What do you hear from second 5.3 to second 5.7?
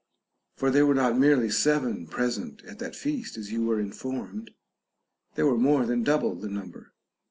there were